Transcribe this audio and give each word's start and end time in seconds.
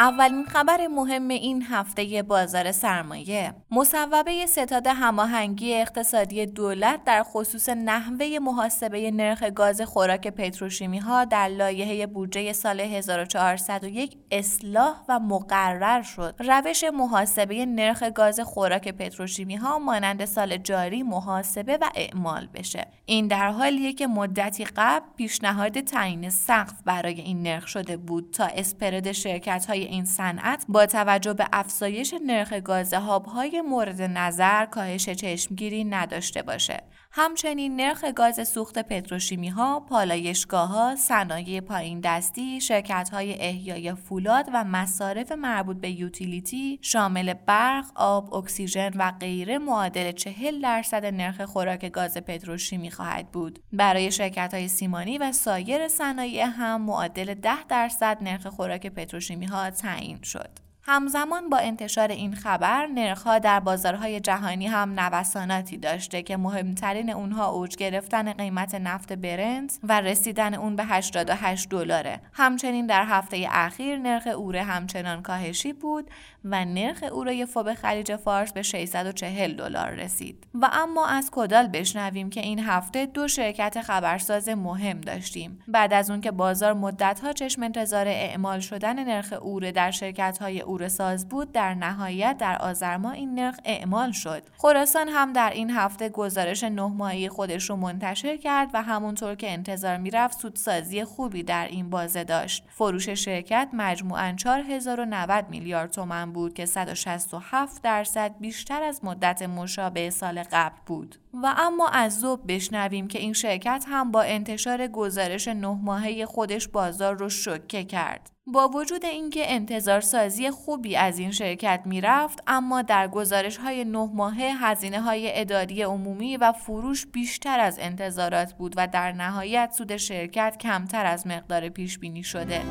اولین 0.00 0.44
خبر 0.44 0.86
مهم 0.86 1.28
این 1.28 1.62
هفته 1.62 2.22
بازار 2.22 2.72
سرمایه. 2.72 3.54
مصوبه 3.70 4.46
ستاد 4.46 4.86
هماهنگی 4.86 5.74
اقتصادی 5.74 6.46
دولت 6.46 7.04
در 7.04 7.22
خصوص 7.22 7.68
نحوه 7.68 8.38
محاسبه 8.42 9.10
نرخ 9.10 9.42
گاز 9.42 9.80
خوراک 9.80 10.28
پتروشیمی 10.28 10.98
ها 10.98 11.24
در 11.24 11.48
لایحه 11.48 12.06
بودجه 12.06 12.52
سال 12.52 12.80
1401 12.80 14.18
اصلاح 14.30 15.04
و 15.08 15.18
مقرر 15.18 16.02
شد. 16.02 16.34
روش 16.38 16.84
محاسبه 16.84 17.66
نرخ 17.66 18.02
گاز 18.02 18.40
خوراک 18.40 18.88
پتروشیمی 18.88 19.56
ها 19.56 19.78
مانند 19.78 20.24
سال 20.24 20.56
جاری 20.56 21.02
محاسبه 21.02 21.78
و 21.80 21.90
اعمال 21.94 22.48
بشه. 22.54 22.86
این 23.06 23.28
در 23.28 23.50
حالیه 23.50 23.92
که 23.92 24.06
مدتی 24.06 24.64
قبل 24.64 25.06
پیشنهاد 25.16 25.80
تعیین 25.80 26.30
سقف 26.30 26.74
برای 26.84 27.20
این 27.20 27.42
نرخ 27.42 27.66
شده 27.66 27.96
بود 27.96 28.30
تا 28.30 28.44
اسپرد 28.44 29.12
شرکت 29.12 29.66
های 29.68 29.87
این 29.88 30.04
صنعت 30.04 30.64
با 30.68 30.86
توجه 30.86 31.34
به 31.34 31.46
افزایش 31.52 32.14
نرخ 32.26 32.52
گاز 32.52 32.94
های 32.94 33.60
مورد 33.60 34.02
نظر 34.02 34.66
کاهش 34.66 35.08
چشمگیری 35.08 35.84
نداشته 35.84 36.42
باشه. 36.42 36.82
همچنین 37.10 37.76
نرخ 37.76 38.04
گاز 38.04 38.48
سوخت 38.48 38.78
پتروشیمی 38.78 39.48
ها، 39.48 39.80
پالایشگاه 39.80 40.68
ها، 40.68 40.96
صنایع 40.96 41.60
پایین 41.60 42.00
دستی، 42.00 42.60
شرکت 42.60 43.10
های 43.12 43.34
احیای 43.40 43.94
فولاد 43.94 44.50
و 44.54 44.64
مصارف 44.64 45.32
مربوط 45.32 45.76
به 45.76 45.90
یوتیلیتی 45.90 46.78
شامل 46.82 47.34
برق، 47.34 47.84
آب، 47.94 48.34
اکسیژن 48.34 48.90
و 48.96 49.12
غیره 49.20 49.58
معادل 49.58 50.12
40 50.12 50.60
درصد 50.60 51.06
نرخ 51.06 51.40
خوراک 51.40 51.92
گاز 51.92 52.16
پتروشیمی 52.16 52.90
خواهد 52.90 53.30
بود. 53.30 53.58
برای 53.72 54.12
شرکت 54.12 54.54
های 54.54 54.68
سیمانی 54.68 55.18
و 55.18 55.32
سایر 55.32 55.88
صنایع 55.88 56.44
هم 56.44 56.82
معادل 56.82 57.34
10 57.34 57.64
درصد 57.68 58.18
نرخ 58.20 58.46
خوراک 58.46 58.86
پتروشیمی 58.86 59.46
ها 59.46 59.70
تعیین 59.70 60.22
شد. 60.22 60.67
همزمان 60.90 61.48
با 61.48 61.56
انتشار 61.58 62.08
این 62.08 62.34
خبر 62.34 62.86
نرخها 62.86 63.38
در 63.38 63.60
بازارهای 63.60 64.20
جهانی 64.20 64.66
هم 64.66 65.00
نوساناتی 65.00 65.76
داشته 65.76 66.22
که 66.22 66.36
مهمترین 66.36 67.10
اونها 67.10 67.50
اوج 67.50 67.76
گرفتن 67.76 68.32
قیمت 68.32 68.74
نفت 68.74 69.12
برنت 69.12 69.78
و 69.82 70.00
رسیدن 70.00 70.54
اون 70.54 70.76
به 70.76 70.84
88 70.84 71.68
دلاره. 71.68 72.20
همچنین 72.32 72.86
در 72.86 73.04
هفته 73.04 73.46
اخیر 73.50 73.98
نرخ 73.98 74.26
اوره 74.26 74.62
همچنان 74.62 75.22
کاهشی 75.22 75.72
بود 75.72 76.10
و 76.44 76.64
نرخ 76.64 77.04
اوره 77.12 77.44
فوب 77.44 77.74
خلیج 77.74 78.16
فارس 78.16 78.52
به 78.52 78.62
640 78.62 79.56
دلار 79.56 79.90
رسید. 79.90 80.46
و 80.54 80.70
اما 80.72 81.06
از 81.06 81.30
کدال 81.32 81.66
بشنویم 81.66 82.30
که 82.30 82.40
این 82.40 82.58
هفته 82.58 83.06
دو 83.06 83.28
شرکت 83.28 83.80
خبرساز 83.80 84.48
مهم 84.48 85.00
داشتیم. 85.00 85.58
بعد 85.68 85.92
از 85.92 86.10
اون 86.10 86.20
که 86.20 86.30
بازار 86.30 86.72
مدتها 86.72 87.32
چشم 87.32 87.62
انتظار 87.62 88.08
اعمال 88.08 88.60
شدن 88.60 89.04
نرخ 89.04 89.34
اوره 89.42 89.72
در 89.72 89.90
شرکت 89.90 90.38
های 90.40 90.60
ساز 90.86 91.28
بود 91.28 91.52
در 91.52 91.74
نهایت 91.74 92.36
در 92.38 92.56
آذر 92.58 93.06
این 93.06 93.34
نرخ 93.34 93.56
اعمال 93.64 94.12
شد. 94.12 94.42
خراسان 94.58 95.08
هم 95.08 95.32
در 95.32 95.50
این 95.50 95.70
هفته 95.70 96.08
گزارش 96.08 96.64
نه 96.64 96.86
ماهی 96.86 97.28
خودش 97.28 97.70
رو 97.70 97.76
منتشر 97.76 98.36
کرد 98.36 98.70
و 98.74 98.82
همونطور 98.82 99.34
که 99.34 99.50
انتظار 99.50 99.96
می‌رفت 99.96 100.38
سودسازی 100.40 101.04
خوبی 101.04 101.42
در 101.42 101.68
این 101.68 101.90
بازه 101.90 102.24
داشت. 102.24 102.64
فروش 102.68 103.08
شرکت 103.08 103.68
مجموعاً 103.72 104.32
4090 104.32 105.44
میلیارد 105.50 105.90
تومن 105.90 106.32
بود 106.32 106.54
که 106.54 106.66
167 106.66 107.82
درصد 107.82 108.34
بیشتر 108.40 108.82
از 108.82 109.04
مدت 109.04 109.42
مشابه 109.42 110.10
سال 110.10 110.42
قبل 110.42 110.76
بود. 110.86 111.16
و 111.34 111.54
اما 111.58 111.88
از 111.88 112.18
زوب 112.18 112.52
بشنویم 112.52 113.08
که 113.08 113.18
این 113.18 113.32
شرکت 113.32 113.84
هم 113.88 114.10
با 114.10 114.22
انتشار 114.22 114.86
گزارش 114.86 115.48
نه 115.48 115.78
ماهه 115.82 116.26
خودش 116.26 116.68
بازار 116.68 117.14
رو 117.14 117.28
شوکه 117.28 117.84
کرد. 117.84 118.30
با 118.52 118.68
وجود 118.68 119.04
اینکه 119.04 119.52
انتظار 119.54 120.00
سازی 120.00 120.50
خوبی 120.50 120.96
از 120.96 121.18
این 121.18 121.30
شرکت 121.30 121.82
می‌رفت 121.84 122.42
اما 122.46 122.82
در 122.82 123.08
گزارش 123.08 123.56
های 123.56 123.84
نه 123.84 124.10
ماهه 124.14 124.64
هزینه 124.64 125.00
های 125.00 125.40
اداری 125.40 125.82
عمومی 125.82 126.36
و 126.36 126.52
فروش 126.52 127.06
بیشتر 127.06 127.60
از 127.60 127.78
انتظارات 127.80 128.52
بود 128.52 128.74
و 128.76 128.86
در 128.86 129.12
نهایت 129.12 129.72
سود 129.78 129.96
شرکت 129.96 130.56
کمتر 130.60 131.06
از 131.06 131.26
مقدار 131.26 131.68
پیش 131.68 131.98
بینی 131.98 132.22
شده. 132.22 132.62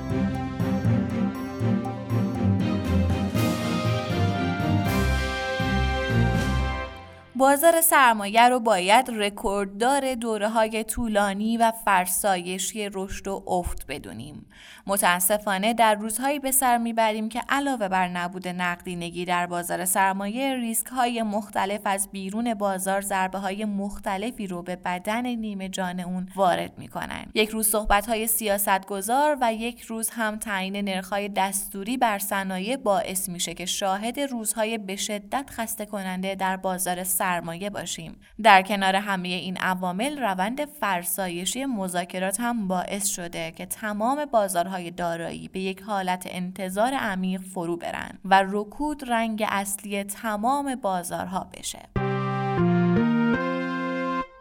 بازار 7.38 7.82
سرمایه 7.82 8.50
رو 8.50 8.60
باید 8.60 9.10
رکورددار 9.10 10.16
دوره 10.16 10.50
های 10.50 10.84
طولانی 10.84 11.58
و 11.58 11.72
فرسایشی 11.86 12.90
رشد 12.94 13.28
و 13.28 13.44
افت 13.48 13.86
بدونیم. 13.88 14.46
متاسفانه 14.88 15.74
در 15.74 15.96
روزهایی 15.96 16.40
به 16.40 16.52
سر 16.52 16.78
می‌بریم 16.78 17.30
که 17.30 17.42
علاوه 17.50 17.88
بر 17.88 18.08
نبود 18.08 18.48
نقدینگی 18.48 19.26
در 19.26 19.46
بازار 19.46 19.86
سرمایه 19.86 20.56
ریسک 20.56 20.88
های 20.88 21.24
مختلف 21.24 21.82
از 21.86 22.10
بیرون 22.12 22.54
بازار 22.54 23.02
ضربه 23.02 23.38
های 23.38 23.66
مختلفی 23.66 24.48
رو 24.48 24.62
به 24.62 24.76
بدن 24.76 25.26
نیمه 25.26 25.70
جان 25.70 26.00
اون 26.00 26.30
وارد 26.36 26.78
می‌کنن 26.78 27.26
یک 27.34 27.50
روز 27.50 27.68
صحبت 27.68 28.10
های 28.10 28.28
سیاست 28.28 28.86
گذار 28.86 29.38
و 29.42 29.54
یک 29.54 29.82
روز 29.82 30.10
هم 30.10 30.36
تعیین 30.36 30.78
نرخهای 30.78 31.30
دستوری 31.30 31.98
بر 31.98 32.20
صنایع 32.20 32.78
باعث 32.78 33.30
میشه 33.30 33.54
که 33.54 33.66
شاهد 33.66 34.20
روزهای 34.20 34.78
به 34.78 34.96
شدت 34.96 35.50
خسته 35.50 35.86
کننده 35.86 36.36
در 36.36 36.58
بازار 36.58 37.04
سرمایه 37.04 37.27
باشیم 37.74 38.20
در 38.44 38.62
کنار 38.62 38.96
همه 38.96 39.28
این 39.28 39.58
عوامل 39.58 40.20
روند 40.20 40.66
فرسایشی 40.66 41.66
مذاکرات 41.66 42.40
هم 42.40 42.68
باعث 42.68 43.06
شده 43.08 43.52
که 43.52 43.66
تمام 43.66 44.26
بازارهای 44.26 44.92
دارایی 44.92 45.48
به 45.48 45.60
یک 45.60 45.82
حالت 45.82 46.28
انتظار 46.30 46.94
عمیق 46.94 47.42
فرو 47.42 47.78
برن 47.78 48.20
و 48.26 48.44
رکود 48.48 49.10
رنگ 49.10 49.46
اصلی 49.48 50.04
تمام 50.04 50.76
بازارها 50.76 51.48
بشه. 51.54 51.97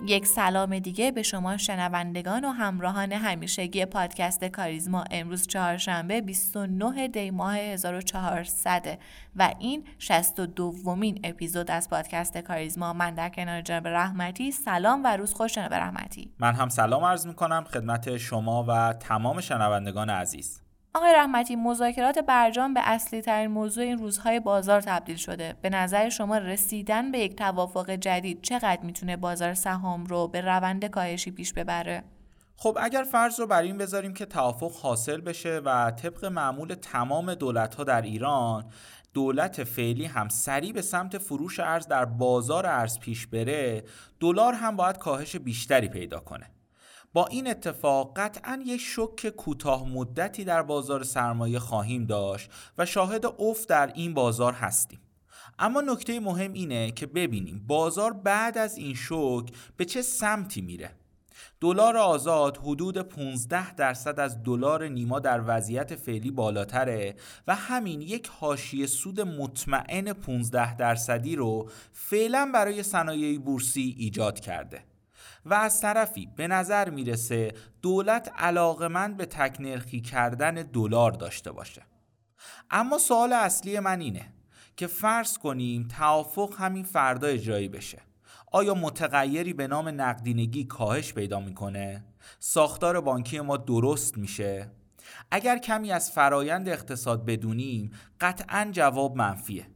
یک 0.08 0.26
سلام 0.26 0.78
دیگه 0.78 1.10
به 1.10 1.22
شما 1.22 1.56
شنوندگان 1.56 2.44
و 2.44 2.48
همراهان 2.48 3.12
همیشگی 3.12 3.84
پادکست 3.84 4.44
کاریزما. 4.44 5.04
امروز 5.10 5.46
چهارشنبه 5.46 6.20
29 6.20 7.08
دی 7.08 7.30
ماه 7.30 7.56
1400 7.56 8.98
و 9.36 9.54
این 9.58 9.84
62 9.98 10.46
دومین 10.46 11.20
اپیزود 11.24 11.70
از 11.70 11.90
پادکست 11.90 12.38
کاریزما. 12.38 12.92
من 12.92 13.14
در 13.14 13.28
کنار 13.28 13.60
جناب 13.60 13.88
رحمتی 13.88 14.50
سلام 14.50 15.04
و 15.04 15.16
روز 15.16 15.34
خوش 15.34 15.54
جناب 15.54 15.74
رحمتی. 15.74 16.32
من 16.38 16.54
هم 16.54 16.68
سلام 16.68 17.04
عرض 17.04 17.26
می 17.26 17.34
کنم 17.34 17.64
خدمت 17.64 18.16
شما 18.16 18.64
و 18.68 18.92
تمام 18.92 19.40
شنوندگان 19.40 20.10
عزیز. 20.10 20.65
آقای 20.96 21.12
رحمتی 21.12 21.56
مذاکرات 21.56 22.18
برجام 22.18 22.74
به 22.74 22.80
اصلی 22.84 23.20
ترین 23.20 23.50
موضوع 23.50 23.84
این 23.84 23.98
روزهای 23.98 24.40
بازار 24.40 24.80
تبدیل 24.80 25.16
شده. 25.16 25.54
به 25.62 25.70
نظر 25.70 26.08
شما 26.08 26.38
رسیدن 26.38 27.12
به 27.12 27.18
یک 27.18 27.36
توافق 27.36 27.90
جدید 27.90 28.42
چقدر 28.42 28.80
می‌تونه 28.82 29.16
بازار 29.16 29.54
سهام 29.54 30.04
رو 30.04 30.28
به 30.28 30.40
روند 30.40 30.84
کاهشی 30.84 31.30
پیش 31.30 31.52
ببره؟ 31.52 32.04
خب 32.56 32.78
اگر 32.80 33.02
فرض 33.02 33.40
رو 33.40 33.46
بر 33.46 33.62
این 33.62 33.78
بذاریم 33.78 34.14
که 34.14 34.26
توافق 34.26 34.72
حاصل 34.82 35.20
بشه 35.20 35.60
و 35.64 35.90
طبق 35.90 36.24
معمول 36.24 36.74
تمام 36.74 37.34
دولت 37.34 37.74
ها 37.74 37.84
در 37.84 38.02
ایران 38.02 38.64
دولت 39.14 39.64
فعلی 39.64 40.04
هم 40.04 40.28
سریع 40.28 40.72
به 40.72 40.82
سمت 40.82 41.18
فروش 41.18 41.60
ارز 41.60 41.86
در 41.86 42.04
بازار 42.04 42.66
ارز 42.66 42.98
پیش 42.98 43.26
بره 43.26 43.84
دلار 44.20 44.54
هم 44.54 44.76
باید 44.76 44.98
کاهش 44.98 45.36
بیشتری 45.36 45.88
پیدا 45.88 46.20
کنه. 46.20 46.55
با 47.16 47.26
این 47.26 47.50
اتفاق 47.50 48.12
قطعا 48.16 48.62
یک 48.66 48.80
شک 48.80 49.28
کوتاه 49.28 49.88
مدتی 49.88 50.44
در 50.44 50.62
بازار 50.62 51.04
سرمایه 51.04 51.58
خواهیم 51.58 52.04
داشت 52.04 52.50
و 52.78 52.86
شاهد 52.86 53.26
افت 53.38 53.68
در 53.68 53.92
این 53.94 54.14
بازار 54.14 54.52
هستیم. 54.52 55.00
اما 55.58 55.80
نکته 55.80 56.20
مهم 56.20 56.52
اینه 56.52 56.90
که 56.90 57.06
ببینیم 57.06 57.64
بازار 57.66 58.12
بعد 58.12 58.58
از 58.58 58.78
این 58.78 58.94
شک 58.94 59.44
به 59.76 59.84
چه 59.84 60.02
سمتی 60.02 60.60
میره. 60.60 60.90
دلار 61.60 61.96
آزاد 61.96 62.56
حدود 62.56 62.98
15 62.98 63.74
درصد 63.74 64.20
از 64.20 64.42
دلار 64.42 64.88
نیما 64.88 65.18
در 65.18 65.42
وضعیت 65.46 65.94
فعلی 65.94 66.30
بالاتره 66.30 67.16
و 67.46 67.54
همین 67.54 68.00
یک 68.00 68.28
حاشیه 68.28 68.86
سود 68.86 69.20
مطمئن 69.20 70.12
15 70.12 70.76
درصدی 70.76 71.36
رو 71.36 71.70
فعلا 71.92 72.50
برای 72.54 72.82
صنایع 72.82 73.38
بورسی 73.38 73.94
ایجاد 73.98 74.40
کرده. 74.40 74.95
و 75.46 75.54
از 75.54 75.80
طرفی 75.80 76.28
به 76.36 76.48
نظر 76.48 76.90
می‌رسه 76.90 77.52
دولت 77.82 78.32
علاقمند 78.38 79.16
به 79.16 79.26
تکنرخی 79.26 80.00
کردن 80.00 80.54
دلار 80.54 81.12
داشته 81.12 81.52
باشه. 81.52 81.82
اما 82.70 82.98
سوال 82.98 83.32
اصلی 83.32 83.80
من 83.80 84.00
اینه 84.00 84.32
که 84.76 84.86
فرض 84.86 85.38
کنیم 85.38 85.88
توافق 85.98 86.54
همین 86.58 86.84
فردا 86.84 87.26
اجرایی 87.26 87.68
بشه. 87.68 88.02
آیا 88.52 88.74
متغیری 88.74 89.52
به 89.52 89.66
نام 89.66 89.88
نقدینگی 89.88 90.64
کاهش 90.64 91.12
پیدا 91.12 91.40
می‌کنه؟ 91.40 92.04
ساختار 92.38 93.00
بانکی 93.00 93.40
ما 93.40 93.56
درست 93.56 94.18
میشه؟ 94.18 94.70
اگر 95.30 95.58
کمی 95.58 95.92
از 95.92 96.10
فرایند 96.10 96.68
اقتصاد 96.68 97.24
بدونیم 97.24 97.90
قطعا 98.20 98.68
جواب 98.72 99.16
منفیه. 99.16 99.66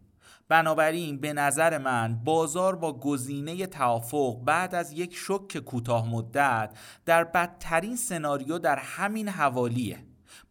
بنابراین 0.51 1.21
به 1.21 1.33
نظر 1.33 1.79
من 1.79 2.21
بازار 2.25 2.77
با 2.77 2.99
گزینه 2.99 3.67
توافق 3.67 4.45
بعد 4.45 4.75
از 4.75 4.93
یک 4.93 5.17
شک 5.17 5.59
کوتاه 5.59 6.09
مدت 6.09 6.79
در 7.05 7.25
بدترین 7.25 7.97
سناریو 7.97 8.59
در 8.59 8.77
همین 8.77 9.29
حوالیه. 9.29 9.99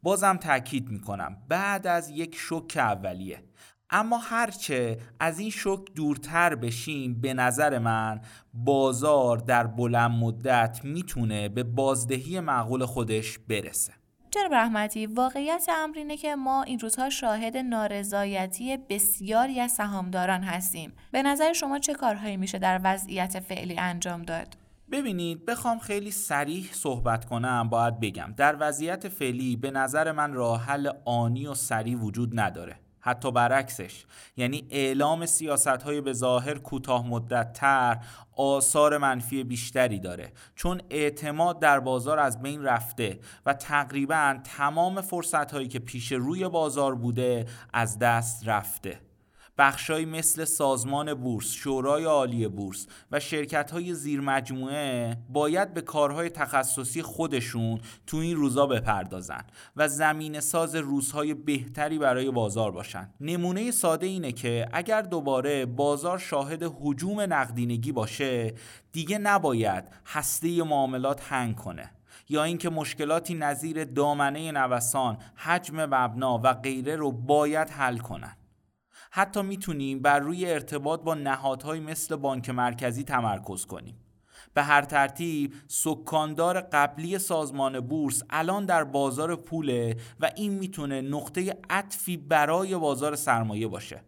بازم 0.03 0.37
تاکید 0.37 0.89
می‌کنم 0.89 1.37
بعد 1.47 1.87
از 1.87 2.09
یک 2.09 2.35
شک 2.35 2.77
اولیه. 2.77 3.43
اما 3.89 4.17
هرچه 4.17 4.97
از 5.19 5.39
این 5.39 5.49
شک 5.49 5.93
دورتر 5.95 6.55
بشیم 6.55 7.21
به 7.21 7.33
نظر 7.33 7.79
من 7.79 8.21
بازار 8.53 9.37
در 9.37 9.67
بلند 9.67 10.11
مدت 10.11 10.79
می‌تونه 10.83 11.49
به 11.49 11.63
بازدهی 11.63 12.39
معقول 12.39 12.85
خودش 12.85 13.39
برسه. 13.39 13.98
جناب 14.31 14.53
رحمتی 14.53 15.05
واقعیت 15.05 15.65
امر 15.69 15.97
اینه 15.97 16.17
که 16.17 16.35
ما 16.35 16.63
این 16.63 16.79
روزها 16.79 17.09
شاهد 17.09 17.57
نارضایتی 17.57 18.77
بسیاری 18.77 19.59
از 19.59 19.71
سهامداران 19.71 20.43
هستیم. 20.43 20.93
به 21.11 21.23
نظر 21.23 21.53
شما 21.53 21.79
چه 21.79 21.93
کارهایی 21.93 22.37
میشه 22.37 22.59
در 22.59 22.81
وضعیت 22.83 23.39
فعلی 23.39 23.79
انجام 23.79 24.21
داد؟ 24.21 24.57
ببینید 24.91 25.45
بخوام 25.45 25.79
خیلی 25.79 26.11
سریح 26.11 26.69
صحبت 26.71 27.25
کنم 27.25 27.69
باید 27.69 27.99
بگم. 27.99 28.33
در 28.37 28.57
وضعیت 28.59 29.07
فعلی 29.07 29.55
به 29.55 29.71
نظر 29.71 30.11
من 30.11 30.33
راه 30.33 30.63
حل 30.63 30.89
آنی 31.05 31.47
و 31.47 31.53
سریع 31.53 31.97
وجود 31.97 32.39
نداره. 32.39 32.79
حتی 33.09 33.31
برعکسش. 33.31 34.05
یعنی 34.37 34.67
اعلام 34.69 35.25
سیاست 35.25 35.67
های 35.67 36.01
به 36.01 36.13
ظاهر 36.13 36.57
کوتاه 36.57 37.07
مدت 37.07 37.53
تر 37.53 37.97
آثار 38.37 38.97
منفی 38.97 39.43
بیشتری 39.43 39.99
داره. 39.99 40.31
چون 40.55 40.81
اعتماد 40.89 41.59
در 41.59 41.79
بازار 41.79 42.19
از 42.19 42.41
بین 42.41 42.63
رفته 42.63 43.19
و 43.45 43.53
تقریبا 43.53 44.39
تمام 44.43 45.01
فرصت 45.01 45.51
هایی 45.51 45.67
که 45.67 45.79
پیش 45.79 46.11
روی 46.11 46.47
بازار 46.47 46.95
بوده 46.95 47.45
از 47.73 47.99
دست 47.99 48.47
رفته. 48.47 49.08
بخشهایی 49.59 50.05
مثل 50.05 50.45
سازمان 50.45 51.13
بورس، 51.13 51.51
شورای 51.51 52.03
عالی 52.03 52.47
بورس 52.47 52.87
و 53.11 53.19
شرکت 53.19 53.71
های 53.71 53.93
زیر 53.93 54.21
مجموعه 54.21 55.17
باید 55.29 55.73
به 55.73 55.81
کارهای 55.81 56.29
تخصصی 56.29 57.01
خودشون 57.01 57.79
تو 58.07 58.17
این 58.17 58.35
روزا 58.35 58.67
بپردازن 58.67 59.43
و 59.75 59.87
زمین 59.87 60.39
ساز 60.39 60.75
روزهای 60.75 61.33
بهتری 61.33 61.97
برای 61.97 62.31
بازار 62.31 62.71
باشن. 62.71 63.09
نمونه 63.21 63.71
ساده 63.71 64.05
اینه 64.07 64.31
که 64.31 64.69
اگر 64.73 65.01
دوباره 65.01 65.65
بازار 65.65 66.17
شاهد 66.17 66.63
حجوم 66.81 67.21
نقدینگی 67.21 67.91
باشه 67.91 68.53
دیگه 68.91 69.17
نباید 69.17 69.83
هسته 70.05 70.63
معاملات 70.63 71.21
هنگ 71.23 71.55
کنه. 71.55 71.91
یا 72.29 72.43
اینکه 72.43 72.69
مشکلاتی 72.69 73.33
نظیر 73.33 73.83
دامنه 73.83 74.51
نوسان، 74.51 75.17
حجم 75.35 75.85
مبنا 75.85 76.41
و 76.43 76.53
غیره 76.53 76.95
رو 76.95 77.11
باید 77.11 77.69
حل 77.69 77.97
کنن. 77.97 78.35
حتی 79.11 79.41
می‌تونیم 79.41 79.99
بر 79.99 80.19
روی 80.19 80.45
ارتباط 80.51 81.01
با 81.01 81.15
نهادهای 81.15 81.79
مثل 81.79 82.15
بانک 82.15 82.49
مرکزی 82.49 83.03
تمرکز 83.03 83.65
کنیم. 83.65 83.95
به 84.53 84.63
هر 84.63 84.81
ترتیب 84.81 85.53
سکاندار 85.67 86.61
قبلی 86.61 87.19
سازمان 87.19 87.79
بورس 87.79 88.23
الان 88.29 88.65
در 88.65 88.83
بازار 88.83 89.35
پوله 89.35 89.97
و 90.19 90.31
این 90.35 90.53
می‌تونه 90.53 91.01
نقطه 91.01 91.57
عطفی 91.69 92.17
برای 92.17 92.75
بازار 92.77 93.15
سرمایه 93.15 93.67
باشه. 93.67 94.01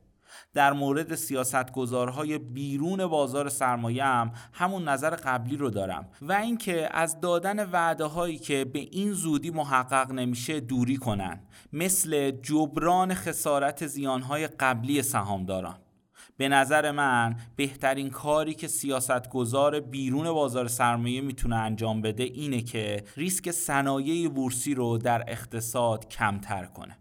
در 0.54 0.74
مورد 0.74 1.16
سیاستگزارهای 1.16 2.38
بیرون 2.38 3.06
بازار 3.06 3.50
سرمایه 3.50 4.04
هم 4.04 4.32
همون 4.54 4.88
نظر 4.88 5.10
قبلی 5.10 5.58
رو 5.58 5.70
دارم 5.70 6.10
و 6.22 6.34
اینکه 6.34 6.90
از 6.92 7.20
دادن 7.20 7.70
وعده 7.70 8.06
هایی 8.06 8.38
که 8.38 8.66
به 8.66 8.80
این 8.80 9.14
زودی 9.14 9.50
محقق 9.50 10.12
نمیشه 10.12 10.60
دوری 10.60 10.98
کنن 10.98 11.40
مثل 11.74 12.32
جبران 12.32 13.14
خسارت 13.14 13.88
زیانهای 13.88 14.48
قبلی 14.48 15.02
سهامداران. 15.02 15.76
به 16.38 16.50
نظر 16.50 16.92
من 16.92 17.36
بهترین 17.56 18.10
کاری 18.10 18.54
که 18.54 18.68
سیاستگزار 18.68 19.80
بیرون 19.80 20.32
بازار 20.32 20.68
سرمایه 20.68 21.22
می‌تونه 21.22 21.56
انجام 21.56 22.02
بده 22.02 22.24
اینه 22.24 22.62
که 22.62 23.04
ریسک 23.18 23.52
صنایع 23.52 24.30
بورسی 24.30 24.74
رو 24.74 24.98
در 24.98 25.24
اقتصاد 25.28 26.08
کمتر 26.08 26.66
کنه. 26.66 26.98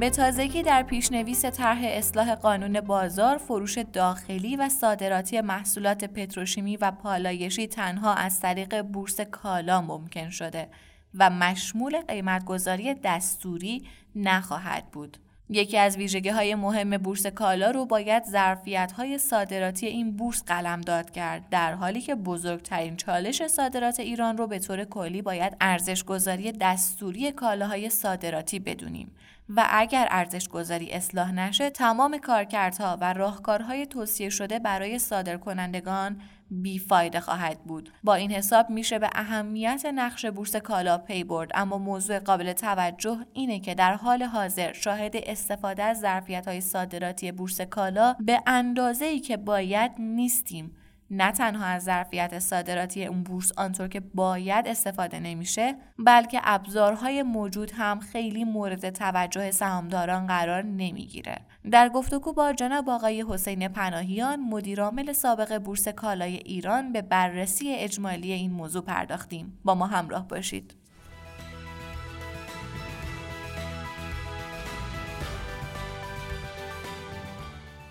به 0.00 0.10
تازگی 0.10 0.62
در 0.62 0.82
پیشنویس 0.82 1.44
طرح 1.44 1.80
اصلاح 1.82 2.34
قانون 2.34 2.80
بازار 2.80 3.38
فروش 3.38 3.78
داخلی 3.78 4.56
و 4.56 4.68
صادراتی 4.68 5.40
محصولات 5.40 6.04
پتروشیمی 6.04 6.76
و 6.76 6.90
پالایشی 6.90 7.66
تنها 7.66 8.14
از 8.14 8.40
طریق 8.40 8.82
بورس 8.82 9.20
کالا 9.20 9.80
ممکن 9.80 10.30
شده 10.30 10.68
و 11.14 11.30
مشمول 11.30 12.00
قیمتگذاری 12.00 12.94
دستوری 12.94 13.88
نخواهد 14.16 14.90
بود. 14.90 15.16
یکی 15.52 15.78
از 15.78 15.96
ویژگی 15.96 16.28
های 16.28 16.54
مهم 16.54 16.96
بورس 16.96 17.26
کالا 17.26 17.70
رو 17.70 17.86
باید 17.86 18.24
ظرفیت 18.24 18.92
های 18.92 19.18
صادراتی 19.18 19.86
این 19.86 20.16
بورس 20.16 20.44
داد 20.86 21.10
کرد 21.10 21.48
در 21.50 21.74
حالی 21.74 22.00
که 22.00 22.14
بزرگترین 22.14 22.96
چالش 22.96 23.46
صادرات 23.46 24.00
ایران 24.00 24.36
رو 24.36 24.46
به 24.46 24.58
طور 24.58 24.84
کلی 24.84 25.22
باید 25.22 25.56
ارزش 25.60 26.04
گذاری 26.04 26.52
دستوری 26.52 27.32
کالاهای 27.32 27.90
صادراتی 27.90 28.58
بدونیم. 28.58 29.12
و 29.56 29.66
اگر 29.70 30.08
ارزش 30.10 30.48
گذاری 30.48 30.90
اصلاح 30.90 31.32
نشه 31.32 31.70
تمام 31.70 32.18
کارکردها 32.18 32.98
و 33.00 33.12
راهکارهای 33.12 33.86
توصیه 33.86 34.28
شده 34.28 34.58
برای 34.58 34.98
صادرکنندگان 34.98 36.20
بیفایده 36.50 37.20
خواهد 37.20 37.64
بود. 37.64 37.90
با 38.04 38.14
این 38.14 38.32
حساب 38.32 38.70
میشه 38.70 38.98
به 38.98 39.10
اهمیت 39.12 39.86
نقش 39.94 40.26
بورس 40.26 40.56
کالا 40.56 40.98
پی 40.98 41.24
برد 41.24 41.50
اما 41.54 41.78
موضوع 41.78 42.18
قابل 42.18 42.52
توجه 42.52 43.18
اینه 43.32 43.60
که 43.60 43.74
در 43.74 43.94
حال 43.94 44.22
حاضر 44.22 44.72
شاهد 44.72 45.16
استفاده 45.16 45.82
از 45.82 46.00
ظرفیت 46.00 46.48
های 46.48 46.60
صادراتی 46.60 47.32
بورس 47.32 47.60
کالا 47.60 48.16
به 48.20 48.42
اندازه 48.46 49.04
ای 49.04 49.20
که 49.20 49.36
باید 49.36 49.90
نیستیم. 49.98 50.76
نه 51.10 51.32
تنها 51.32 51.64
از 51.64 51.84
ظرفیت 51.84 52.38
صادراتی 52.38 53.04
اون 53.04 53.22
بورس 53.22 53.52
آنطور 53.56 53.88
که 53.88 54.00
باید 54.00 54.68
استفاده 54.68 55.20
نمیشه 55.20 55.74
بلکه 55.98 56.40
ابزارهای 56.42 57.22
موجود 57.22 57.70
هم 57.70 58.00
خیلی 58.00 58.44
مورد 58.44 58.90
توجه 58.90 59.50
سهامداران 59.50 60.26
قرار 60.26 60.62
نمی‌گیره. 60.62 61.36
در 61.70 61.88
گفتگو 61.88 62.32
با 62.32 62.52
جناب 62.52 62.90
آقای 62.90 63.24
حسین 63.28 63.68
پناهیان 63.68 64.40
مدیرعامل 64.40 65.12
سابق 65.12 65.58
بورس 65.58 65.88
کالای 65.88 66.36
ایران 66.36 66.92
به 66.92 67.02
بررسی 67.02 67.74
اجمالی 67.74 68.32
این 68.32 68.50
موضوع 68.50 68.82
پرداختیم. 68.82 69.58
با 69.64 69.74
ما 69.74 69.86
همراه 69.86 70.28
باشید. 70.28 70.74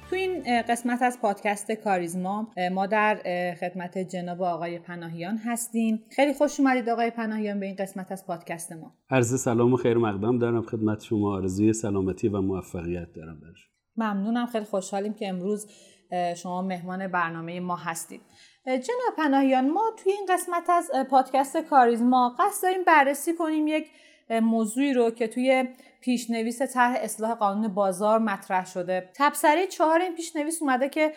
تو 0.10 0.16
این 0.16 0.62
قسمت 0.62 1.02
از 1.02 1.20
پادکست 1.22 1.72
کاریزما 1.72 2.48
ما 2.72 2.86
در 2.86 3.16
خدمت 3.60 3.98
جناب 3.98 4.42
آقای 4.42 4.80
پناهیان 4.80 5.38
هستیم. 5.38 6.06
خیلی 6.12 6.34
خوش 6.34 6.60
اومدید 6.60 6.90
آقای 6.90 7.10
پناهیان 7.10 7.60
به 7.60 7.66
این 7.66 7.76
قسمت 7.76 8.12
از 8.12 8.26
پادکست 8.28 8.72
ما. 8.72 8.94
عرض 9.10 9.42
سلام 9.42 9.74
و 9.74 9.78
خیر 9.78 9.98
مقدم 9.98 10.40
دارم 10.40 10.62
خدمت 10.62 11.04
شما. 11.04 11.36
آرزوی 11.36 11.74
سلامتی 11.74 12.28
و 12.28 12.42
موفقیت 12.42 13.14
دارم 13.14 13.40
برش. 13.40 13.70
ممنونم. 13.98 14.46
خیلی 14.46 14.66
خوشحالیم 14.66 15.14
که 15.14 15.28
امروز 15.28 15.68
شما 16.38 16.62
مهمان 16.62 17.08
برنامه 17.08 17.60
ما 17.60 17.76
هستید. 17.76 18.22
جناب 18.66 19.16
پناهیان 19.18 19.70
ما 19.70 19.84
توی 20.04 20.12
این 20.12 20.26
قسمت 20.30 20.70
از 20.70 20.92
پادکست 21.10 21.58
کاریزما 21.58 22.36
قصد 22.40 22.64
داریم 22.64 22.84
بررسی 22.84 23.36
کنیم 23.36 23.68
یک 23.68 23.88
موضوعی 24.30 24.94
رو 24.94 25.12
که 25.12 25.28
توی 25.28 25.68
پیشنویس 26.02 26.62
طرح 26.62 26.98
اصلاح 27.02 27.34
قانون 27.34 27.68
بازار 27.68 28.20
مطرح 28.20 28.66
شده. 28.66 29.10
تبصره 29.14 29.68
چهار 29.68 30.02
این 30.02 30.16
پیشنویس 30.16 30.62
اومده 30.62 30.90
که 30.90 31.14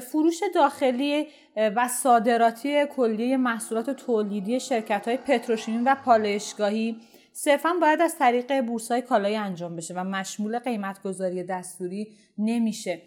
فروش 0.00 0.40
داخلی 0.54 1.26
و 1.56 1.88
صادراتی 1.88 2.86
کلیه 2.86 3.36
محصولات 3.36 3.90
تولیدی 3.90 4.60
شرکت 4.60 5.08
های 5.08 5.16
پتروشیمی 5.16 5.84
و 5.84 5.94
پالایشگاهی 6.04 7.00
صرفا 7.32 7.72
باید 7.80 8.00
از 8.00 8.18
طریق 8.18 8.60
بورس 8.60 8.92
های 8.92 9.02
کالایی 9.02 9.36
انجام 9.36 9.76
بشه 9.76 9.94
و 9.94 10.04
مشمول 10.04 10.58
قیمتگذاری 10.58 11.44
دستوری 11.44 12.12
نمیشه. 12.38 13.02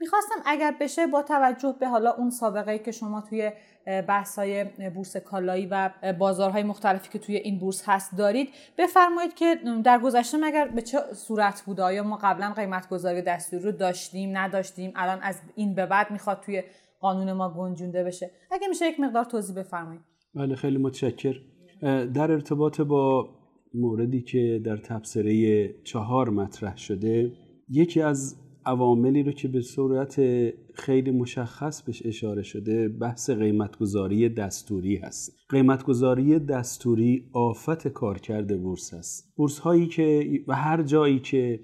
می‌خواستم 0.00 0.34
اگر 0.46 0.76
بشه 0.80 1.06
با 1.06 1.22
توجه 1.22 1.76
به 1.80 1.88
حالا 1.88 2.12
اون 2.12 2.30
سابقه 2.30 2.78
که 2.78 2.92
شما 2.92 3.20
توی 3.20 3.52
بحث 3.86 4.38
های 4.38 4.64
بورس 4.94 5.16
کالایی 5.16 5.66
و 5.66 5.90
بازارهای 6.18 6.62
مختلفی 6.62 7.08
که 7.10 7.18
توی 7.18 7.36
این 7.36 7.58
بورس 7.58 7.82
هست 7.86 8.16
دارید. 8.18 8.48
بفرمایید 8.78 9.34
که 9.34 9.56
در 9.84 9.98
گذشته 9.98 10.38
مگر 10.38 10.68
به 10.68 10.82
چه 10.82 10.98
صورت 11.14 11.62
بوده 11.66 11.82
آیا 11.82 12.02
ما 12.02 12.18
قبلا 12.22 12.52
قیمت 12.52 12.88
گذاری 12.88 13.22
دستوری 13.22 13.62
رو 13.62 13.72
داشتیم 13.72 14.36
نداشتیم؟ 14.36 14.92
الان 14.96 15.18
از 15.22 15.40
این 15.54 15.74
به 15.74 15.86
بعد 15.86 16.10
می‌خواد 16.10 16.40
توی 16.40 16.62
قانون 17.00 17.32
ما 17.32 17.54
گنجونده 17.54 18.04
بشه. 18.04 18.30
اگه 18.50 18.68
میشه 18.68 18.86
یک 18.86 19.00
مقدار 19.00 19.24
توضیح 19.24 19.56
بفرمایید. 19.56 20.00
بله 20.34 20.54
خیلی 20.54 20.78
متشکر. 20.78 21.34
در 22.14 22.30
ارتباط 22.30 22.80
با 22.80 23.28
موردی 23.74 24.22
که 24.22 24.60
در 24.64 24.76
تبصره 24.76 25.68
چهار 25.84 26.30
مطرح 26.30 26.76
شده 26.76 27.32
یکی 27.68 28.02
از 28.02 28.36
عواملی 28.66 29.22
رو 29.22 29.32
که 29.32 29.48
به 29.48 29.60
صورت 29.60 30.20
خیلی 30.74 31.10
مشخص 31.10 31.82
بهش 31.82 32.06
اشاره 32.06 32.42
شده 32.42 32.88
بحث 32.88 33.30
قیمتگذاری 33.30 34.28
دستوری 34.28 34.96
هست. 34.96 35.36
قیمتگذاری 35.48 36.38
دستوری 36.38 37.30
آفت 37.32 37.88
کارکرد 37.88 38.62
بورس 38.62 38.94
هست 38.94 39.32
بورس 39.36 39.58
هایی 39.58 39.86
که 39.86 40.30
و 40.48 40.54
هر 40.54 40.82
جایی 40.82 41.18
که 41.18 41.60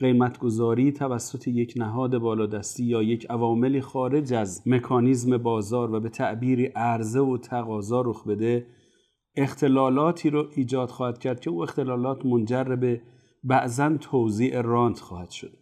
قیمتگذاری 0.00 0.92
توسط 0.92 1.48
یک 1.48 1.74
نهاد 1.76 2.18
بالادستی 2.18 2.84
یا 2.84 3.02
یک 3.02 3.26
عواملی 3.30 3.80
خارج 3.80 4.32
از 4.32 4.62
مکانیزم 4.66 5.38
بازار 5.38 5.94
و 5.94 6.00
به 6.00 6.08
تعبیری 6.08 6.66
عرضه 6.66 7.20
و 7.20 7.38
تقاضا 7.38 8.00
رخ 8.00 8.26
بده 8.26 8.66
اختلالاتی 9.36 10.30
رو 10.30 10.48
ایجاد 10.56 10.88
خواهد 10.88 11.18
کرد 11.18 11.40
که 11.40 11.50
او 11.50 11.62
اختلالات 11.62 12.26
منجر 12.26 12.64
به 12.64 13.02
بعضا 13.44 13.96
توزیع 14.00 14.60
رانت 14.60 15.00
خواهد 15.00 15.30
شد. 15.30 15.59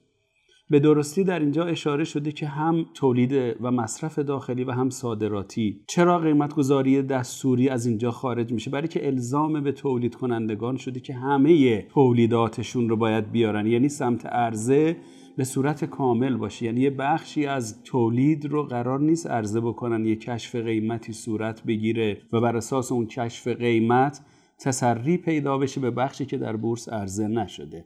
به 0.71 0.81
درستی 0.81 1.25
در 1.25 1.41
اینجا 1.41 1.65
اشاره 1.65 2.05
شده 2.05 2.33
که 2.33 2.47
هم 2.47 2.87
تولید 2.95 3.57
و 3.61 3.71
مصرف 3.71 4.19
داخلی 4.19 4.65
و 4.65 4.71
هم 4.71 4.91
صادراتی. 4.91 5.81
چرا 5.87 6.19
قیمت 6.19 6.55
گذاری 6.55 7.03
دستوری 7.03 7.69
از 7.69 7.87
اینجا 7.87 8.11
خارج 8.11 8.53
میشه؟ 8.53 8.71
برای 8.71 8.89
که 8.89 9.07
الزام 9.07 9.61
به 9.61 9.73
تولید 9.73 10.15
کنندگان 10.15 10.77
شده 10.77 11.01
که 11.01 11.15
همه 11.15 11.83
تولیداتشون 11.83 12.89
رو 12.89 12.97
باید 12.97 13.33
بیارن. 13.33 13.67
یعنی 13.67 13.89
سمت 13.89 14.27
عرضه 14.27 14.97
به 15.37 15.45
صورت 15.45 15.85
کامل 15.85 16.37
باشه. 16.37 16.67
یعنی 16.67 16.81
یه 16.81 16.91
بخشی 16.91 17.47
از 17.47 17.83
تولید 17.83 18.47
رو 18.47 18.63
قرار 18.63 19.01
نیست 19.01 19.27
عرضه 19.27 19.61
بکنن 19.61 20.05
یه 20.05 20.17
کشف 20.17 20.57
قیمتی 20.57 21.13
صورت 21.13 21.63
بگیره 21.65 22.19
و 22.33 22.41
بر 22.41 22.57
اساس 22.57 22.93
اون 22.93 23.07
کشف 23.07 23.49
قیمت 23.49 24.21
تسری 24.61 25.17
پیدا 25.17 25.59
بشه 25.59 25.81
به 25.81 25.91
بخشی 25.91 26.27
که 26.27 26.39
در 26.39 26.57
بورس 26.57 26.89
عرضه 26.89 27.29
نشده. 27.29 27.85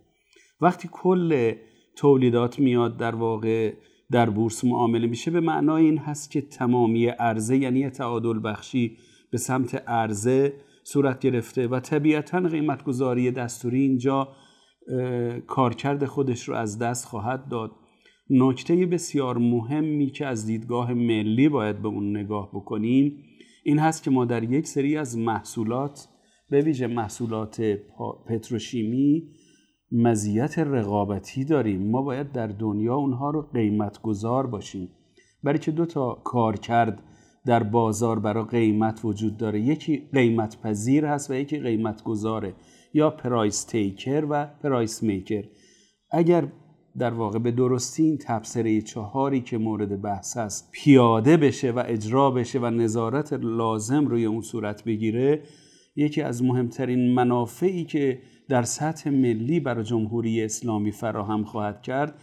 وقتی 0.61 0.89
کل 0.93 1.53
تولیدات 1.97 2.59
میاد 2.59 2.97
در 2.97 3.15
واقع 3.15 3.73
در 4.11 4.31
بورس 4.31 4.65
معامله 4.65 5.07
میشه. 5.07 5.31
به 5.31 5.41
معنای 5.41 5.85
این 5.85 5.99
هست 5.99 6.31
که 6.31 6.41
تمامی 6.41 7.07
عرضه 7.07 7.57
یعنی 7.57 7.91
تعادل 7.91 8.41
بخشی 8.45 8.97
به 9.31 9.39
سمت 9.39 9.75
عرضه 9.75 10.53
صورت 10.85 11.21
گرفته 11.21 11.69
و 11.69 11.81
طبیعتا 11.81 12.41
قیمتگذاری 12.41 13.31
دستوری 13.31 13.81
اینجا 13.81 14.29
کارکرد 15.47 16.05
خودش 16.05 16.49
رو 16.49 16.55
از 16.55 16.79
دست 16.79 17.07
خواهد 17.07 17.49
داد. 17.49 17.71
نکته 18.31 18.87
بسیار 18.87 19.39
مهمی 19.39 20.11
که 20.11 20.27
از 20.27 20.47
دیدگاه 20.47 20.95
ملی 20.95 21.49
باید 21.49 21.83
به 21.83 21.89
اون 21.89 22.17
نگاه 22.17 22.51
بکنیم 22.55 23.25
این 23.65 23.79
هست 23.79 24.03
که 24.03 24.11
ما 24.11 24.25
در 24.25 24.43
یک 24.43 24.67
سری 24.67 24.97
از 24.97 25.19
محصولات 25.19 26.09
به 26.51 26.61
ویژه 26.61 26.87
محصولات 26.87 27.79
پتروشیمی 28.27 29.29
مزیت 29.93 30.59
رقابتی 30.59 31.45
داریم. 31.45 31.91
ما 31.91 32.03
باید 32.03 32.33
در 32.33 32.47
دنیا 32.47 32.95
اونها 32.95 33.31
رو 33.31 33.43
قیمت 33.43 34.03
گذار 34.03 34.47
باشیم. 34.47 34.89
برای 35.43 35.59
که 35.59 35.71
دو 35.71 35.87
تا 35.87 36.15
کار 36.25 36.57
کرد 36.57 37.03
در 37.47 37.63
بازار 37.63 38.19
برای 38.19 38.45
قیمت 38.45 39.01
وجود 39.05 39.37
داره. 39.37 39.61
یکی 39.61 40.09
قیمت 40.13 40.61
پذیر 40.61 41.05
هست 41.07 41.31
و 41.31 41.35
یکی 41.35 41.59
قیمت 41.59 42.03
گذاره 42.03 42.55
یا 42.95 43.11
پرایس 43.11 43.65
تیکر 43.65 44.27
و 44.31 44.47
پرایس 44.63 45.03
میکر 45.03 45.45
اگر 46.11 46.49
در 46.99 47.11
واقع 47.11 47.39
به 47.39 47.51
درستی 47.51 48.03
این 48.03 48.19
تبصره 48.19 48.81
چهاری 48.81 49.41
که 49.41 49.59
مورد 49.59 50.03
بحث 50.03 50.37
است 50.37 50.69
پیاده 50.73 51.37
بشه 51.37 51.71
و 51.71 51.83
اجرا 51.87 52.31
بشه 52.31 52.59
و 52.59 52.67
نظارت 52.67 53.33
لازم 53.33 54.07
روی 54.07 54.25
اون 54.25 54.41
صورت 54.41 54.85
بگیره 54.85 55.43
یکی 55.97 56.23
از 56.23 56.43
مهمترین 56.43 57.15
منافعی 57.15 57.85
که 57.85 58.23
در 58.49 58.63
سطح 58.63 59.11
ملی 59.11 59.61
برای 59.61 59.85
جمهوری 59.85 60.45
اسلامی 60.45 60.93
فراهم 60.93 61.45
خواهد 61.45 61.83
کرد 61.83 62.15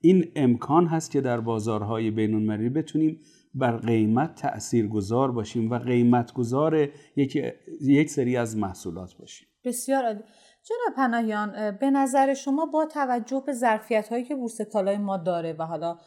این 0.00 0.32
امکان 0.36 0.86
هست 0.86 1.10
که 1.10 1.20
در 1.20 1.40
بازارهای 1.40 2.10
بین 2.10 2.68
بتونیم 2.68 3.20
بر 3.54 3.76
قیمت 3.76 4.34
تأثیر 4.34 4.88
گذار 4.88 5.32
باشیم 5.32 5.70
و 5.70 5.78
قیمت 5.78 6.32
گذار 6.32 6.88
یک, 7.16 7.38
یک 7.80 8.10
سری 8.10 8.36
از 8.36 8.56
محصولات 8.56 9.16
باشیم. 9.18 9.48
بسیار 9.64 10.04
عالی. 10.04 10.20
جناب 10.62 10.96
پناهیان 10.96 11.70
به 11.70 11.90
نظر 11.90 12.34
شما 12.34 12.66
با 12.66 12.86
توجه 12.86 13.42
به 13.46 13.52
ظرفیت 13.52 14.08
هایی 14.08 14.24
که 14.24 14.34
بورس 14.34 14.60
کالای 14.60 14.98
ما 14.98 15.16
داره 15.16 15.52
و 15.58 15.62
حالا 15.62 15.98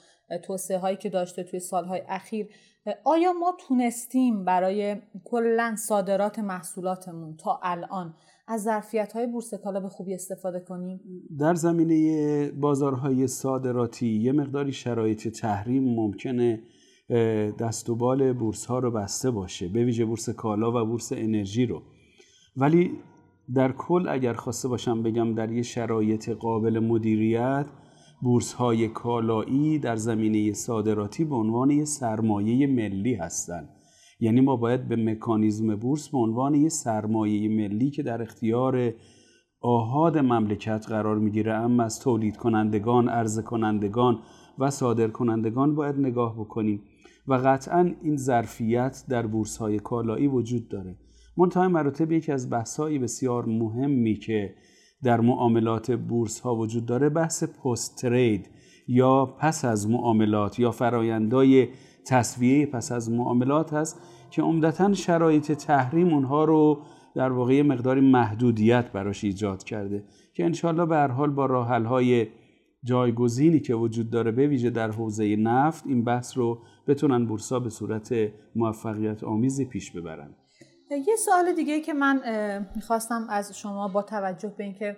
توسعه 0.43 0.77
هایی 0.77 0.97
که 0.97 1.09
داشته 1.09 1.43
توی 1.43 1.59
سالهای 1.59 2.01
اخیر 2.07 2.47
آیا 3.03 3.33
ما 3.33 3.53
تونستیم 3.67 4.45
برای 4.45 4.95
کلا 5.23 5.75
صادرات 5.75 6.39
محصولاتمون 6.39 7.37
تا 7.37 7.59
الان 7.63 8.13
از 8.47 8.63
ظرفیت 8.63 9.13
های 9.13 9.27
بورس 9.27 9.53
کالا 9.53 9.79
به 9.79 9.89
خوبی 9.89 10.13
استفاده 10.13 10.59
کنیم؟ 10.59 10.99
در 11.39 11.55
زمینه 11.55 12.51
بازارهای 12.51 13.27
صادراتی 13.27 14.07
یه 14.07 14.31
مقداری 14.31 14.73
شرایط 14.73 15.27
تحریم 15.27 15.95
ممکنه 15.95 16.63
دست 17.59 17.89
و 17.89 17.95
بال 17.95 18.33
بورس 18.33 18.65
ها 18.65 18.79
رو 18.79 18.91
بسته 18.91 19.31
باشه 19.31 19.67
به 19.67 19.85
ویژه 19.85 20.05
بورس 20.05 20.29
کالا 20.29 20.71
و 20.71 20.85
بورس 20.85 21.11
انرژی 21.11 21.65
رو. 21.65 21.81
ولی 22.57 22.91
در 23.53 23.71
کل 23.71 24.07
اگر 24.07 24.33
خواسته 24.33 24.67
باشم 24.67 25.03
بگم 25.03 25.35
در 25.35 25.51
یه 25.51 25.61
شرایط 25.61 26.29
قابل 26.29 26.79
مدیریت 26.79 27.65
بورس 28.21 28.53
های 28.53 28.87
کالایی 28.87 29.79
در 29.79 29.95
زمینه 29.95 30.53
صادراتی 30.53 31.25
به 31.25 31.35
عنوان 31.35 31.69
یه 31.69 31.85
سرمایه 31.85 32.67
ملی 32.67 33.13
هستند 33.13 33.69
یعنی 34.19 34.41
ما 34.41 34.55
باید 34.55 34.87
به 34.87 34.95
مکانیزم 34.95 35.75
بورس 35.75 36.09
به 36.09 36.17
عنوان 36.17 36.55
یه 36.55 36.69
سرمایه 36.69 37.49
ملی 37.49 37.89
که 37.89 38.03
در 38.03 38.21
اختیار 38.21 38.93
آهاد 39.61 40.17
مملکت 40.17 40.85
قرار 40.89 41.17
می‌گیره 41.17 41.53
اما 41.53 41.83
از 41.83 41.99
تولید 41.99 42.37
کنندگان، 42.37 43.09
عرضه 43.09 43.41
کنندگان 43.41 44.19
و 44.59 44.69
صادر 44.69 45.07
کنندگان 45.07 45.75
باید 45.75 45.95
نگاه 45.95 46.35
بکنیم. 46.39 46.81
و 47.27 47.33
قطعا 47.33 47.91
این 48.01 48.17
ظرفیت 48.17 49.03
در 49.09 49.27
بورس 49.27 49.57
های 49.57 49.79
کالایی 49.79 50.27
وجود 50.27 50.67
داره. 50.67 50.95
منتهای 51.37 51.67
مراتب 51.67 52.11
یکی 52.11 52.31
از 52.31 52.49
بحث 52.49 52.79
بسیار 52.79 53.45
مهمی 53.45 54.15
که 54.15 54.53
در 55.03 55.21
معاملات 55.21 55.91
بورس 55.91 56.39
ها 56.39 56.55
وجود 56.55 56.85
داره 56.85 57.09
بحث 57.09 57.43
پست 57.43 57.95
ترید 58.01 58.49
یا 58.87 59.25
پس 59.25 59.65
از 59.65 59.89
معاملات 59.89 60.59
یا 60.59 60.71
فرایندای 60.71 61.67
تصویه 62.05 62.65
پس 62.65 62.91
از 62.91 63.11
معاملات 63.11 63.73
هست 63.73 64.01
که 64.31 64.41
عمدتا 64.41 64.93
شرایط 64.93 65.51
تحریم 65.51 66.13
اونها 66.13 66.43
رو 66.43 66.81
در 67.15 67.31
واقع 67.31 67.61
مقداری 67.61 68.01
محدودیت 68.01 68.91
براش 68.91 69.23
ایجاد 69.23 69.63
کرده 69.63 70.03
که 70.33 70.45
انشالله 70.45 70.85
به 70.85 70.95
هر 70.95 71.07
حال 71.07 71.29
با 71.29 71.45
راحل 71.45 71.85
های 71.85 72.27
جایگزینی 72.83 73.59
که 73.59 73.75
وجود 73.75 74.09
داره 74.09 74.31
به 74.31 74.47
ویژه 74.47 74.69
در 74.69 74.91
حوزه 74.91 75.35
نفت 75.35 75.87
این 75.87 76.03
بحث 76.03 76.37
رو 76.37 76.59
بتونن 76.87 77.25
بورسا 77.25 77.59
به 77.59 77.69
صورت 77.69 78.15
موفقیت 78.55 79.23
آمیزی 79.23 79.65
پیش 79.65 79.91
ببرن. 79.91 80.35
یه 80.89 81.15
سوال 81.15 81.53
دیگه 81.53 81.79
که 81.79 81.93
من 81.93 82.21
می‌خواستم 82.75 83.27
از 83.29 83.57
شما 83.57 83.87
با 83.87 84.01
توجه 84.01 84.53
به 84.57 84.63
اینکه 84.63 84.97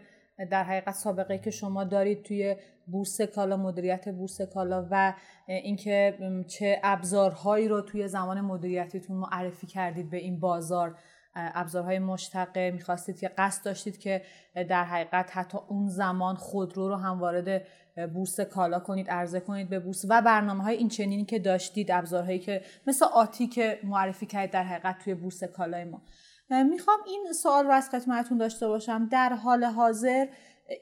در 0.51 0.63
حقیقت 0.63 0.93
سابقه 0.93 1.37
که 1.37 1.51
شما 1.51 1.83
دارید 1.83 2.23
توی 2.23 2.55
بورس 2.87 3.21
کالا 3.21 3.57
مدیریت 3.57 4.09
بورس 4.09 4.41
کالا 4.41 4.87
و 4.91 5.13
اینکه 5.47 6.17
چه 6.47 6.81
ابزارهایی 6.83 7.67
رو 7.67 7.81
توی 7.81 8.07
زمان 8.07 8.41
مدیریتیتون 8.41 9.17
معرفی 9.17 9.67
کردید 9.67 10.09
به 10.09 10.17
این 10.17 10.39
بازار 10.39 10.95
ابزارهای 11.35 11.99
مشتقه 11.99 12.71
می‌خواستید 12.71 13.19
که 13.19 13.27
قصد 13.27 13.65
داشتید 13.65 13.97
که 13.97 14.21
در 14.69 14.83
حقیقت 14.83 15.37
حتی 15.37 15.57
اون 15.67 15.87
زمان 15.87 16.35
خودرو 16.35 16.87
رو 16.87 16.95
هم 16.95 17.19
وارد 17.19 17.65
بورس 18.13 18.39
کالا 18.39 18.79
کنید 18.79 19.09
عرضه 19.09 19.39
کنید 19.39 19.69
به 19.69 19.79
بورس 19.79 20.05
و 20.09 20.21
برنامه 20.21 20.63
های 20.63 20.77
این 20.77 20.89
چنینی 20.89 21.25
که 21.25 21.39
داشتید 21.39 21.91
ابزارهایی 21.91 22.39
که 22.39 22.61
مثل 22.87 23.05
آتی 23.05 23.47
که 23.47 23.79
معرفی 23.83 24.25
کردید 24.25 24.51
در 24.51 24.63
حقیقت 24.63 24.99
توی 25.03 25.13
بورس 25.13 25.43
کالای 25.43 25.83
ما. 25.83 26.01
می‌خوام 26.49 26.97
این 27.07 27.33
سوال 27.33 27.65
رو 27.65 27.71
از 27.71 27.89
خدمتتون 27.89 28.37
داشته 28.37 28.67
باشم. 28.67 29.07
در 29.11 29.33
حال 29.33 29.63
حاضر 29.63 30.27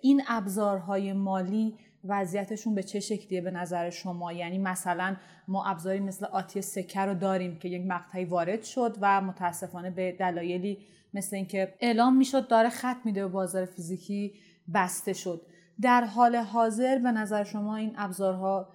این 0.02 0.22
ابزارهای 0.28 1.14
مالی 1.14 1.78
وضعیتشون 2.04 2.76
به 2.76 2.84
چه 2.84 3.00
شکلیه 3.00 3.42
به 3.42 3.52
نظر 3.52 3.90
شما؟ 3.90 4.34
یعنی 4.34 4.58
مثلا 4.58 5.16
ما 5.48 5.66
ابزاری 5.66 6.00
مثل 6.00 6.26
آتی 6.26 6.62
سکه 6.62 7.02
رو 7.02 7.14
داریم 7.14 7.60
که 7.60 7.70
یک 7.70 7.82
مقطعی 7.88 8.26
وارد 8.26 8.64
شد 8.64 8.98
و 9.02 9.22
متاسفانه 9.22 9.92
به 9.92 10.12
دلایلی 10.12 10.78
مثل 11.14 11.36
اینکه 11.36 11.74
اعلام 11.80 12.18
می‌شد 12.18 12.48
داره 12.48 12.70
خط 12.70 12.98
میده 13.06 13.22
به 13.22 13.28
بازار 13.28 13.66
فیزیکی 13.66 14.34
بسته 14.74 15.14
شد. 15.14 15.42
در 15.82 16.04
حال 16.04 16.36
حاضر 16.36 17.00
به 17.00 17.12
نظر 17.12 17.44
شما 17.44 17.76
این 17.76 17.92
ابزارها 17.98 18.68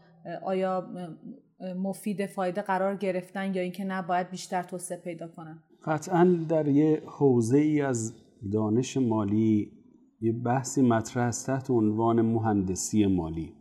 آیا 0.43 0.89
مفید 1.77 2.27
فایده 2.27 2.63
قرار 2.63 2.97
گرفتن 2.97 3.55
یا 3.55 3.63
اینکه 3.63 3.85
نه 3.85 4.03
باید 4.03 4.31
بیشتر 4.31 4.63
توسعه 4.63 4.99
پیدا 4.99 5.29
کنن؟ 5.29 5.63
قطعا 5.85 6.45
در 6.49 6.69
یه 6.69 7.03
حوزه 7.07 7.59
ای 7.59 7.81
از 7.81 8.15
دانش 8.53 8.97
مالی 8.97 9.73
یه 10.21 10.33
بحثی 10.33 10.83
مطرح 10.83 11.25
است 11.25 11.47
تحت 11.47 11.71
عنوان 11.71 12.23
مهندسی 12.23 13.07
مالی. 13.07 13.53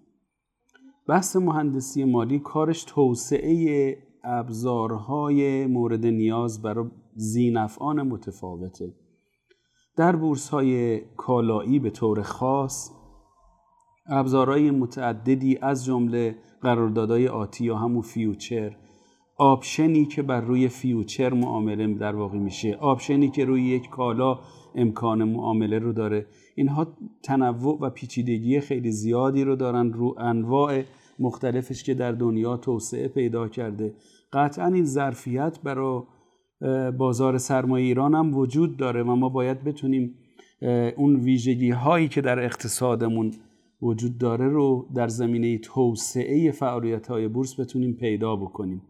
بحث 1.08 1.36
مهندسی 1.36 2.04
مالی 2.04 2.40
کارش 2.40 2.84
توسعه 2.84 3.98
ابزارهای 4.24 5.66
مورد 5.66 6.06
نیاز 6.06 6.62
برای 6.62 6.90
زینفعان 7.16 8.02
متفاوته. 8.02 8.94
در 9.96 10.16
بورس 10.16 10.50
های 10.50 11.00
کالایی 11.00 11.80
به 11.80 11.90
طور 11.90 12.22
خاص 12.22 12.92
ابزارهای 14.08 14.72
متعددی 14.72 15.58
از 15.62 15.86
جمله 15.86 16.36
قراردادهای 16.62 17.28
آتی 17.28 17.66
یا 17.66 17.78
همون 17.78 18.02
future 18.02 18.76
option 19.38 19.96
ی 19.96 20.06
که 20.06 20.22
بر 20.22 20.42
روی 20.42 20.68
future 20.68 21.34
معامله 21.34 21.94
در 21.94 22.16
واقع 22.16 22.38
میشه 22.38 22.78
option 22.82 23.23
ی 23.23 23.30
که 23.30 23.46
روی 23.46 23.64
یک 23.64 23.90
کالا 23.90 24.40
امکان 24.76 25.24
معامله 25.24 25.80
رو 25.80 25.94
داره. 25.94 26.26
اینها 26.56 26.88
تنوع 27.24 27.80
و 27.82 27.90
پیچیدگی 27.90 28.60
خیلی 28.60 28.92
زیادی 28.92 29.44
رو 29.44 29.56
دارن 29.56 29.94
رو 29.94 30.16
انواع 30.18 30.82
مختلفش 31.20 31.84
که 31.84 31.94
در 31.94 32.12
دنیا 32.12 32.58
توسعه 32.58 33.08
پیدا 33.08 33.48
کرده. 33.48 33.94
قطعا 34.34 34.66
این 34.68 34.86
ظرفیت 34.86 35.60
برای 35.64 36.02
بازار 36.98 37.38
سرمایه 37.38 37.86
ایران 37.86 38.16
هم 38.16 38.38
وجود 38.38 38.78
داره 38.78 39.04
و 39.04 39.16
ما 39.16 39.30
باید 39.30 39.64
بتونیم 39.64 40.16
اون 40.98 41.16
ویژگی 41.16 41.70
هایی 41.70 42.08
که 42.08 42.22
در 42.22 42.40
اقتصادمون 42.40 43.32
وجود 43.84 44.18
داره 44.18 44.48
رو 44.48 44.88
در 44.96 45.08
زمینه 45.08 45.58
توسعه 45.58 46.52
فعالیت 46.52 47.08
های 47.08 47.28
بورس 47.28 47.60
بتونیم 47.60 47.94
پیدا 47.94 48.36
بکنیم. 48.36 48.82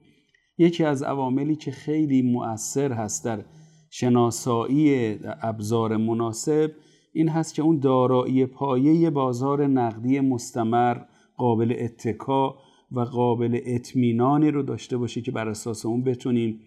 یکی 0.58 0.84
از 0.84 1.04
عواملی 1.04 1.56
که 1.56 1.72
خیلی 1.72 2.22
مؤثر 2.22 2.92
هست 2.92 3.26
در 3.26 3.46
شناسایی 3.90 5.16
ابزار 5.42 5.98
مناسب 5.98 6.72
این 7.14 7.30
هست 7.30 7.56
که 7.56 7.62
اون 7.62 7.80
دارایی 7.80 8.46
پایه 8.46 9.10
بازار 9.10 9.68
نقدی 9.68 10.20
مستمر 10.20 10.98
قابل 11.38 11.76
اتکا 11.80 12.56
و 12.92 13.00
قابل 13.00 13.60
اطمینانی 13.66 14.52
رو 14.52 14.64
داشته 14.64 14.98
باشه 14.98 15.22
که 15.22 15.32
بر 15.32 15.48
اساس 15.48 15.86
اون 15.86 16.04
بتونیم 16.04 16.60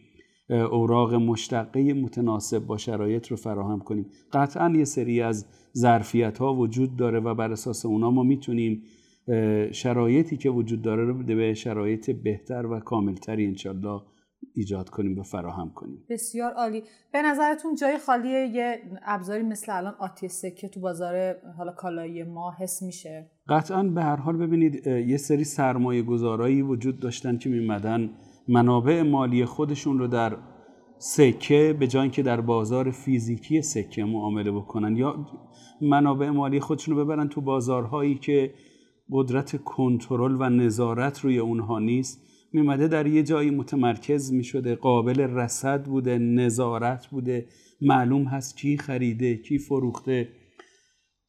اوراق 0.51 1.15
مشتقه 1.15 1.93
متناسب 1.93 2.59
با 2.59 2.77
شرایط 2.77 3.27
رو 3.27 3.37
فراهم 3.37 3.81
کنیم. 3.81 4.07
قطعا 4.33 4.71
یه 4.71 4.85
سری 4.85 5.23
از 5.23 5.47
ظرفیت 5.77 6.39
ها 6.39 6.55
وجود 6.55 6.97
داره 6.97 7.21
و 7.21 7.35
بر 7.35 7.53
اساس 7.53 7.87
اونا 7.87 8.11
ما 8.11 8.23
می‌تونیم 8.23 8.83
شرایطی 9.73 10.37
که 10.37 10.51
وجود 10.51 10.83
داره 10.83 11.05
رو 11.05 11.15
به 11.15 11.55
شرایط 11.55 12.11
بهتر 12.11 12.67
و 12.67 12.81
کاملتری 12.81 13.47
انشالله 13.47 14.01
ایجاد 14.55 14.89
کنیم 14.89 15.19
و 15.19 15.23
فراهم 15.23 15.71
کنیم. 15.75 16.05
بسیار 16.11 16.53
عالی. 16.53 16.83
به 17.13 17.23
نظرتون 17.23 17.75
جای 17.75 17.99
خالی 17.99 18.29
یه 18.29 18.79
ابزاری 19.03 19.43
مثل 19.43 19.77
الان 19.77 19.95
آتی 19.99 20.29
سکه 20.29 20.69
تو 20.69 20.81
بازار 20.81 21.37
حالا 21.59 21.73
کالایی 21.73 22.23
ما 22.23 22.53
حس 22.59 22.83
میشه؟ 22.83 23.31
قطعا 23.49 23.83
به 23.83 24.03
هر 24.03 24.17
حال 24.17 24.37
ببینید 24.37 24.87
یه 24.87 25.17
سری 25.17 25.45
سرمایه 25.45 26.03
گذارایی 26.03 26.63
وجود 26.63 27.01
داشتن 27.01 27.39
که 27.39 27.49
میمدن 27.49 28.11
منابع 28.49 29.03
مالی 29.03 29.45
خودشون 29.45 29.99
رو 29.99 30.07
در 30.07 30.37
سکه 30.99 31.77
به 31.81 31.87
جای 31.87 32.11
که 32.11 32.23
در 32.23 32.41
بازار 32.41 32.91
فیزیکی 32.91 33.63
سکه 33.63 34.05
معامله 34.05 34.53
بکنن. 34.53 34.97
یا 34.97 35.27
منابع 35.81 36.31
مالی 36.31 36.61
خودشون 36.61 36.97
رو 36.97 37.05
ببرن 37.05 37.29
تو 37.29 37.41
بازارهایی 37.41 38.15
که 38.15 38.55
قدرت 39.11 39.65
کنترل 39.65 40.37
و 40.41 40.51
نظارت 40.51 41.21
روی 41.21 41.39
اونها 41.39 41.79
نیست. 41.79 42.23
میمده 42.53 42.89
در 42.89 43.07
یه 43.07 43.23
جایی 43.23 43.51
متمرکز 43.51 44.33
می‌شده 44.33 44.75
قابل 44.75 45.21
رسد 45.21 45.85
بوده 45.85 46.19
نظارت 46.19 47.07
بوده 47.07 47.47
معلوم 47.81 48.25
هست 48.25 48.57
کی 48.57 48.79
خریده 48.79 49.37
کی 49.37 49.59
فروخته 49.59 50.29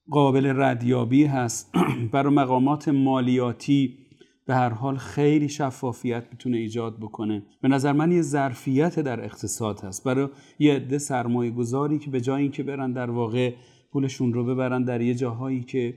قابل 0.09 0.53
ردیابی 0.55 1.23
هست. 1.23 1.73
برای 2.11 2.33
مقامات 2.33 2.89
مالیاتی 2.89 4.06
به 4.47 4.55
هر 4.55 4.69
حال 4.69 4.97
خیلی 4.97 5.49
شفافیت 5.49 6.23
می‌تونه 6.31 6.57
ایجاد 6.57 6.97
بکنه. 6.99 7.43
به 7.61 7.67
نظر 7.67 7.91
من 7.91 8.11
یه 8.11 8.21
ظرفیت 8.21 8.99
در 8.99 9.23
اقتصاد 9.23 9.79
هست. 9.79 10.03
برای 10.03 10.27
یه 10.59 10.73
عده 10.73 10.97
سرمایه 10.97 11.51
گذاری 11.51 11.99
که 11.99 12.09
به 12.09 12.21
جای 12.21 12.41
اینکه 12.41 12.63
برن 12.63 12.93
در 12.93 13.09
واقع 13.09 13.53
پولشون 13.91 14.33
رو 14.33 14.45
ببرن 14.45 14.83
در 14.83 15.01
یه 15.01 15.13
جاهایی 15.13 15.63
که 15.63 15.93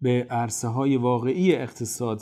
به 0.00 0.26
عرصه 0.30 0.68
های 0.68 0.96
واقعی 0.96 1.54
اقتصاد 1.54 2.20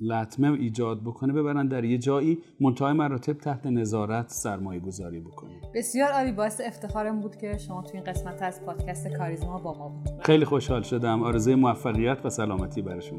لطمه 0.00 0.52
ایجاد 0.52 1.00
بکنه 1.04 1.32
ببرن 1.32 1.68
در 1.68 1.84
یه 1.84 1.98
جایی 1.98 2.38
منتهای 2.60 2.92
مراتب 2.92 3.32
تحت 3.32 3.66
نظارت 3.66 4.28
سرمایه 4.28 4.80
گذاری 4.80 5.20
بکنه 5.20 5.50
بسیار 5.74 6.12
عالی. 6.12 6.32
باعث 6.32 6.60
افتخارم 6.66 7.20
بود 7.20 7.36
که 7.36 7.58
شما 7.58 7.82
تو 7.82 7.90
این 7.94 8.04
قسمت 8.04 8.42
از 8.42 8.64
پادکست 8.66 9.08
کاریزما 9.08 9.58
با 9.58 9.78
ما 9.78 9.88
بود 9.88 10.22
خیلی 10.22 10.44
خوشحال 10.44 10.82
شدم. 10.82 11.22
آرزوی 11.22 11.54
موفقیت 11.54 12.18
و 12.24 12.30
سلامتی 12.30 12.82
برای 12.82 13.02
شما. 13.02 13.18